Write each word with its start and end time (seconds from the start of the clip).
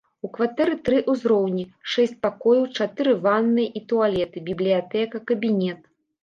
У 0.25 0.27
кватэры 0.35 0.75
тры 0.87 1.01
ўзроўні, 1.13 1.65
шэсць 1.95 2.15
пакояў, 2.27 2.63
чатыры 2.79 3.13
ванныя 3.27 3.69
і 3.81 3.83
туалеты, 3.93 4.37
бібліятэка, 4.49 5.17
кабінет. 5.35 5.81